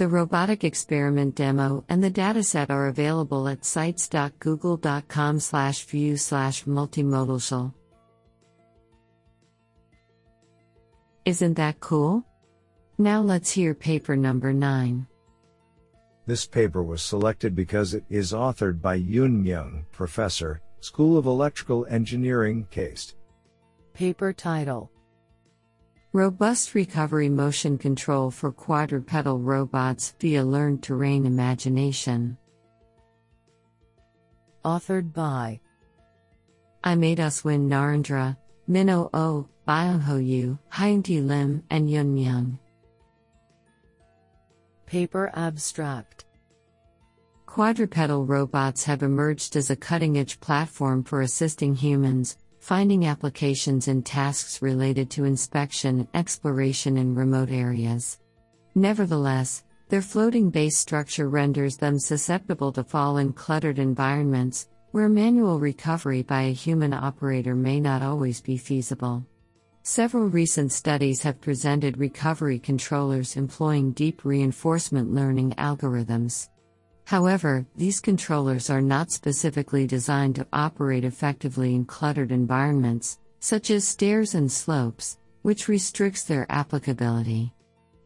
The 0.00 0.08
robotic 0.08 0.64
experiment 0.64 1.34
demo 1.34 1.84
and 1.90 2.02
the 2.02 2.10
dataset 2.10 2.70
are 2.70 2.86
available 2.86 3.46
at 3.46 3.66
sites.google.com 3.66 5.40
slash 5.40 5.84
view 5.84 6.16
slash 6.16 6.64
multimodal. 6.64 7.74
Isn't 11.26 11.52
that 11.52 11.80
cool? 11.80 12.24
Now 12.96 13.20
let's 13.20 13.50
hear 13.50 13.74
paper 13.74 14.16
number 14.16 14.54
9. 14.54 15.06
This 16.24 16.46
paper 16.46 16.82
was 16.82 17.02
selected 17.02 17.54
because 17.54 17.92
it 17.92 18.04
is 18.08 18.32
authored 18.32 18.80
by 18.80 18.98
Hyun 18.98 19.44
Myung, 19.44 19.84
professor, 19.92 20.62
School 20.80 21.18
of 21.18 21.26
Electrical 21.26 21.84
Engineering, 21.90 22.66
KAIST. 22.70 23.16
Paper 23.92 24.32
title 24.32 24.90
Robust 26.12 26.74
recovery 26.74 27.28
motion 27.28 27.78
control 27.78 28.32
for 28.32 28.50
quadrupedal 28.50 29.38
robots 29.38 30.12
via 30.18 30.42
learned 30.42 30.82
terrain 30.82 31.24
imagination. 31.24 32.36
Authored 34.64 35.12
by 35.12 35.60
I 36.82 36.96
Made 36.96 37.18
Aswin 37.18 37.68
Nahrendra, 37.68 38.36
Minho 38.66 39.08
O, 39.14 39.46
Byungho 39.68 40.26
Yu, 40.26 40.58
Hyungtae 40.72 41.24
Lim, 41.24 41.62
and 41.70 41.88
Hyun 41.88 42.12
Myung. 42.16 42.58
Paper 44.86 45.30
Abstract 45.32 46.24
Quadrupedal 47.46 48.28
robots 48.28 48.82
have 48.82 49.04
emerged 49.04 49.54
as 49.54 49.70
a 49.70 49.76
cutting 49.76 50.18
edge 50.18 50.40
platform 50.40 51.04
for 51.04 51.20
assisting 51.20 51.76
humans, 51.76 52.36
finding 52.60 53.06
applications 53.06 53.88
in 53.88 54.02
tasks 54.02 54.62
related 54.62 55.10
to 55.10 55.24
inspection 55.24 56.06
exploration 56.14 56.96
in 56.96 57.14
remote 57.14 57.50
areas. 57.50 58.20
Nevertheless, 58.74 59.64
their 59.88 60.02
floating 60.02 60.50
base 60.50 60.76
structure 60.76 61.28
renders 61.28 61.76
them 61.76 61.98
susceptible 61.98 62.70
to 62.72 62.84
fall 62.84 63.16
in 63.16 63.32
cluttered 63.32 63.80
environments, 63.80 64.68
where 64.92 65.08
manual 65.08 65.58
recovery 65.58 66.22
by 66.22 66.42
a 66.42 66.52
human 66.52 66.92
operator 66.92 67.56
may 67.56 67.80
not 67.80 68.02
always 68.02 68.40
be 68.40 68.56
feasible. 68.56 69.26
Several 69.82 70.26
recent 70.26 70.70
studies 70.72 71.22
have 71.22 71.40
presented 71.40 71.98
recovery 71.98 72.58
controllers 72.58 73.36
employing 73.36 73.92
deep 73.92 74.24
reinforcement 74.24 75.12
learning 75.12 75.52
algorithms. 75.52 76.48
However, 77.10 77.66
these 77.74 77.98
controllers 77.98 78.70
are 78.70 78.80
not 78.80 79.10
specifically 79.10 79.84
designed 79.84 80.36
to 80.36 80.46
operate 80.52 81.02
effectively 81.02 81.74
in 81.74 81.84
cluttered 81.84 82.30
environments, 82.30 83.18
such 83.40 83.72
as 83.72 83.82
stairs 83.82 84.36
and 84.36 84.50
slopes, 84.50 85.18
which 85.42 85.66
restricts 85.66 86.22
their 86.22 86.46
applicability. 86.48 87.52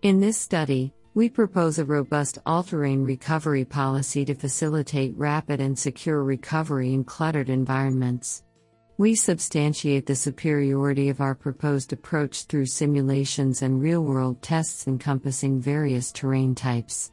In 0.01 0.21
this 0.21 0.38
study, 0.38 0.95
we 1.12 1.29
propose 1.29 1.79
a 1.79 1.85
robust 1.85 2.38
all 2.47 2.62
terrain 2.62 3.05
recovery 3.05 3.67
policy 3.67 4.25
to 4.25 4.35
facilitate 4.35 5.14
rapid 5.19 5.61
and 5.61 5.79
secure 5.79 6.25
recovery 6.25 6.95
in 6.95 7.05
cluttered 7.05 7.51
environments. 7.51 8.43
We 8.97 9.17
substantiate 9.17 10.07
the 10.07 10.17
superiority 10.17 11.11
of 11.11 11.21
our 11.21 11.35
proposed 11.35 11.93
approach 11.93 12.45
through 12.45 12.67
simulations 12.67 13.61
and 13.61 13.83
real 13.83 14.03
world 14.03 14.40
tests 14.40 14.88
encompassing 14.88 15.61
various 15.61 16.11
terrain 16.11 16.55
types. 16.55 17.11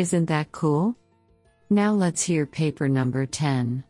Isn't 0.00 0.30
that 0.30 0.50
cool? 0.50 0.96
Now 1.68 1.92
let's 1.92 2.22
hear 2.22 2.46
paper 2.46 2.88
number 2.88 3.26
10. 3.26 3.84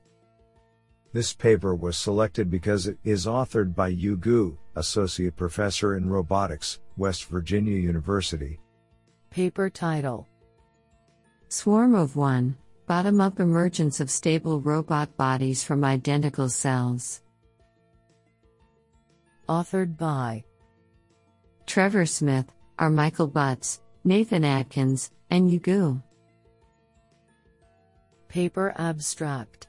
This 1.12 1.32
paper 1.32 1.72
was 1.76 1.96
selected 1.96 2.50
because 2.50 2.88
it 2.88 2.98
is 3.04 3.26
authored 3.26 3.76
by 3.76 3.88
Yu 3.94 4.16
Gu, 4.16 4.58
Associate 4.74 5.36
Professor 5.36 5.94
in 5.94 6.08
Robotics, 6.08 6.80
West 6.96 7.26
Virginia 7.26 7.76
University. 7.76 8.58
Paper 9.30 9.70
title 9.70 10.26
Swarm 11.48 11.94
of 11.94 12.16
One 12.16 12.56
Bottom 12.88 13.20
up 13.20 13.38
emergence 13.38 14.00
of 14.00 14.10
stable 14.10 14.60
robot 14.60 15.16
bodies 15.16 15.62
from 15.62 15.84
identical 15.84 16.48
cells. 16.48 17.22
Authored 19.48 19.96
by 19.96 20.42
Trevor 21.66 22.04
Smith, 22.04 22.52
R. 22.80 22.90
Michael 22.90 23.28
Butts, 23.28 23.80
Nathan 24.04 24.44
Atkins, 24.44 25.10
and 25.30 25.50
Yu 25.50 25.58
Gu. 25.58 26.02
Paper 28.28 28.72
abstract 28.76 29.66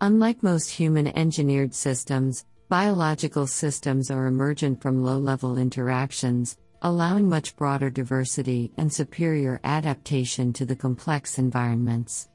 Unlike 0.00 0.42
most 0.42 0.70
human 0.70 1.08
engineered 1.18 1.74
systems, 1.74 2.44
biological 2.68 3.48
systems 3.48 4.10
are 4.12 4.26
emergent 4.26 4.80
from 4.80 5.02
low 5.02 5.18
level 5.18 5.58
interactions, 5.58 6.56
allowing 6.82 7.28
much 7.28 7.56
broader 7.56 7.90
diversity 7.90 8.72
and 8.76 8.92
superior 8.92 9.60
adaptation 9.64 10.52
to 10.52 10.64
the 10.64 10.76
complex 10.76 11.38
environments. 11.38 12.28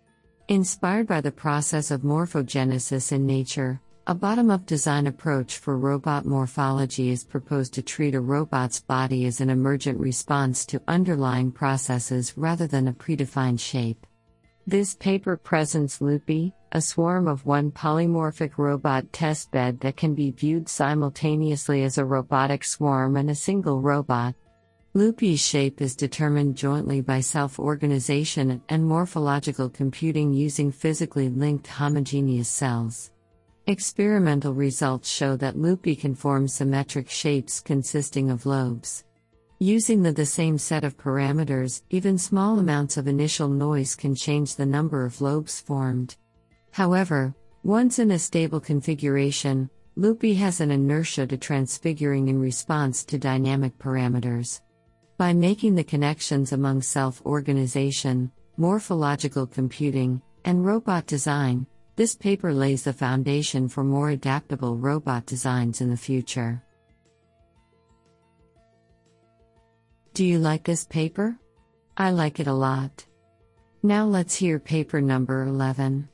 Inspired 0.50 1.08
by 1.08 1.22
the 1.22 1.32
process 1.32 1.90
of 1.90 2.02
morphogenesis 2.02 3.14
in 3.14 3.26
nature, 3.26 3.80
a 4.08 4.13
bottom 4.13 4.52
up 4.52 4.68
design 4.68 5.08
approach 5.08 5.58
for 5.58 5.80
robot 5.80 6.26
morphology 6.26 7.10
is 7.10 7.24
proposed 7.24 7.74
to 7.74 7.82
treat 7.82 8.13
a 8.13 8.22
robot's 8.22 8.80
body 8.80 9.26
as 9.26 9.41
an 9.41 9.50
emergent 9.50 10.00
response 10.00 10.63
to 10.63 10.80
underlying 10.88 11.52
processes 11.52 12.32
rather 12.38 12.68
than 12.68 12.88
a 12.88 12.94
predefined 12.94 13.60
shape. 13.60 14.06
This 14.68 14.94
paper 14.94 15.36
presents 15.36 16.02
Loopy, 16.02 16.54
a 16.72 16.82
swarm 16.82 17.28
of 17.28 17.48
one 17.48 17.72
polymorphic 17.72 18.60
robot 18.60 19.12
testbed 19.12 19.80
that 19.80 19.98
can 19.98 20.13
be 20.13 20.30
viewed 20.30 20.70
simultaneously 20.70 21.82
as 21.82 21.98
a 21.98 22.06
robotic 22.06 22.63
swarm 22.63 23.18
and 23.18 23.32
a 23.32 23.36
single 23.36 23.82
robot. 23.82 24.36
Loopy's 24.94 25.44
shape 25.44 25.82
is 25.82 25.96
determined 25.96 26.56
jointly 26.56 27.02
by 27.02 27.22
self 27.22 27.58
organization 27.58 28.62
and 28.70 28.86
morphological 28.86 29.68
computing 29.68 30.32
using 30.32 30.72
physically 30.72 31.28
linked 31.28 31.65
homogeneous 31.65 32.48
cells. 32.48 33.12
Experimental 33.67 34.54
results 34.54 35.10
show 35.10 35.36
that 35.38 35.58
Loopy 35.58 35.95
can 35.95 36.13
form 36.13 36.47
symmetric 36.47 37.10
shapes 37.10 37.60
consisting 37.60 38.30
of 38.30 38.45
lobes. 38.45 39.04
Using 39.58 40.04
the, 40.04 40.12
the 40.12 40.23
same 40.23 40.60
set 40.60 40.84
of 40.84 40.97
parameters, 40.97 41.82
even 41.89 42.19
small 42.19 42.60
amounts 42.60 42.95
of 42.97 43.08
initial 43.08 43.47
noise 43.47 43.95
can 43.95 44.13
change 44.13 44.56
the 44.56 44.67
number 44.67 45.04
of 45.04 45.19
lobes 45.19 45.60
formed. 45.60 46.15
However, 46.73 47.34
once 47.63 47.97
in 47.97 48.12
a 48.12 48.19
stable 48.19 48.60
configuration, 48.60 49.67
Loopy 49.95 50.36
has 50.36 50.62
an 50.62 50.69
inertia 50.69 51.25
to 51.25 51.36
transfiguring 51.36 52.28
in 52.28 52.39
response 52.39 53.04
to 53.06 53.17
dynamic 53.17 53.75
parameters. 53.80 54.62
By 55.17 55.34
making 55.34 55.73
the 55.73 55.84
connections 55.84 56.51
among 56.51 56.84
self 56.84 57.19
organization, 57.25 58.32
morphological 58.58 59.47
computing, 59.47 60.21
and 60.43 60.63
robot 60.63 61.08
design, 61.08 61.65
this 61.96 62.16
paper 62.16 62.54
lays 62.54 62.84
the 62.84 62.94
foundation 62.94 63.68
for 63.68 63.84
more 63.84 64.10
adaptable 64.10 64.78
robot 64.78 65.26
designs 65.26 65.82
in 65.82 65.90
the 65.90 65.98
future. 65.98 66.62
Do 70.14 70.24
you 70.24 70.40
like 70.40 70.64
this 70.64 70.86
paper? 70.86 71.38
I 71.98 72.12
like 72.12 72.40
it 72.40 72.48
a 72.48 72.54
lot. 72.54 73.06
Now 73.84 74.06
let's 74.06 74.36
hear 74.36 74.60
paper 74.60 75.02
number 75.02 75.44
11. 75.44 76.08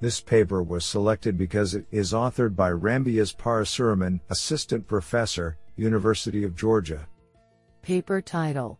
This 0.00 0.20
paper 0.20 0.62
was 0.62 0.84
selected 0.84 1.36
because 1.36 1.74
it 1.74 1.86
is 1.92 2.12
authored 2.12 2.56
by 2.56 2.70
Ramviyas 2.70 3.36
Parasuraman, 3.36 4.18
Assistant 4.30 4.88
Professor, 4.88 5.56
University 5.76 6.42
of 6.42 6.56
Georgia. 6.56 7.06
Paper 7.82 8.20
title 8.20 8.79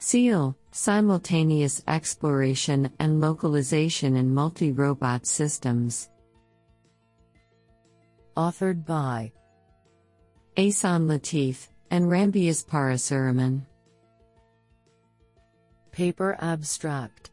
SEAL 0.00 0.56
Simultaneous 0.70 1.82
Exploration 1.88 2.90
and 3.00 3.20
Localization 3.20 4.16
in 4.16 4.32
Multi 4.32 4.72
Robot 4.72 5.26
Systems. 5.26 6.08
Authored 8.36 8.86
by 8.86 9.32
Ehsan 10.56 11.06
Latif, 11.06 11.68
and 11.90 12.06
Ramviyas 12.06 12.64
Parasuraman. 12.66 13.62
Paper 15.90 16.36
abstract 16.40 17.30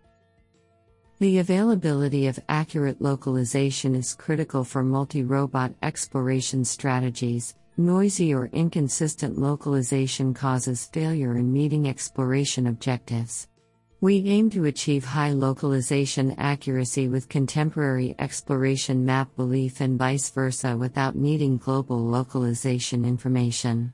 The 1.19 1.39
availability 1.39 2.27
of 2.27 2.39
accurate 2.49 3.01
localization 3.01 3.95
is 3.95 4.15
critical 4.15 4.63
for 4.63 4.83
multi 4.83 5.23
robot 5.23 5.73
exploration 5.83 6.65
strategies. 6.65 7.55
Noisy 7.77 8.33
or 8.33 8.49
inconsistent 8.53 9.37
localization 9.37 10.33
causes 10.33 10.85
failure 10.93 11.37
in 11.37 11.51
meeting 11.51 11.89
exploration 11.89 12.67
objectives. 12.67 13.49
We 13.99 14.29
aim 14.29 14.49
to 14.51 14.63
achieve 14.65 15.03
high 15.03 15.31
localization 15.31 16.35
accuracy 16.37 17.09
with 17.09 17.27
contemporary 17.27 18.15
exploration 18.17 19.03
map 19.03 19.35
belief 19.35 19.81
and 19.81 19.99
vice 19.99 20.29
versa 20.29 20.77
without 20.77 21.17
needing 21.17 21.57
global 21.57 21.99
localization 21.99 23.03
information. 23.03 23.91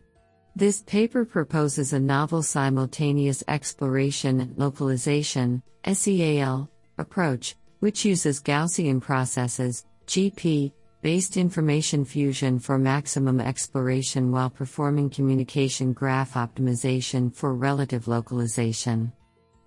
This 0.56 0.84
paper 0.84 1.26
proposes 1.26 1.92
a 1.92 2.00
novel 2.00 2.44
simultaneous 2.44 3.44
exploration 3.48 4.42
and 4.42 4.58
localization 4.60 5.64
SEAL 5.92 6.70
approach, 7.00 7.56
which 7.80 8.06
uses 8.06 8.44
Gaussian 8.44 9.02
processes 9.02 9.86
GP 10.06 10.72
based 11.02 11.36
information 11.36 12.06
fusion 12.06 12.60
for 12.60 12.78
maximum 12.78 13.40
exploration 13.40 14.32
while 14.32 14.50
performing 14.50 15.10
communication 15.10 15.94
graph 15.94 16.36
optimization 16.36 17.34
for 17.34 17.56
relative 17.56 18.08
localization. 18.08 19.12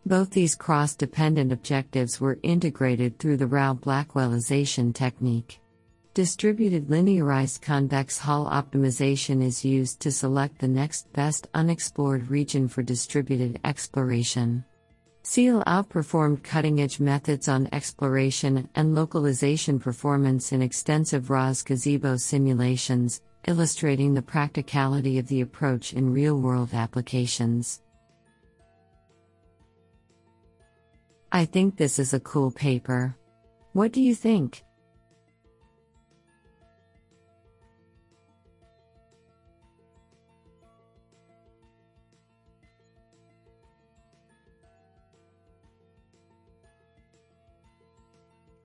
Both 0.06 0.30
these 0.30 0.54
cross 0.54 0.94
dependent 0.94 1.50
objectives 1.50 2.20
were 2.20 2.38
integrated 2.42 3.18
through 3.18 3.38
the 3.38 3.46
Rao 3.46 3.74
Blackwellization 3.74 4.94
technique. 4.94 5.60
Distributed 6.12 6.86
linearized 6.86 7.60
convex 7.62 8.18
hull 8.18 8.46
optimization 8.46 9.42
is 9.42 9.64
used 9.64 9.98
to 10.00 10.12
select 10.12 10.60
the 10.60 10.68
next 10.68 11.12
best 11.12 11.48
unexplored 11.54 12.30
region 12.30 12.68
for 12.68 12.82
distributed 12.82 13.58
exploration. 13.64 14.64
SEAL 15.26 15.64
outperformed 15.66 16.42
cutting 16.42 16.82
edge 16.82 17.00
methods 17.00 17.48
on 17.48 17.66
exploration 17.72 18.68
and 18.74 18.94
localization 18.94 19.78
performance 19.80 20.52
in 20.52 20.60
extensive 20.60 21.30
ROS 21.30 21.62
gazebo 21.62 22.16
simulations, 22.16 23.22
illustrating 23.48 24.12
the 24.12 24.20
practicality 24.20 25.18
of 25.18 25.26
the 25.28 25.40
approach 25.40 25.94
in 25.94 26.12
real 26.12 26.38
world 26.38 26.74
applications. 26.74 27.80
I 31.32 31.46
think 31.46 31.76
this 31.78 31.98
is 31.98 32.12
a 32.12 32.20
cool 32.20 32.50
paper. 32.50 33.16
What 33.72 33.92
do 33.92 34.02
you 34.02 34.14
think? 34.14 34.63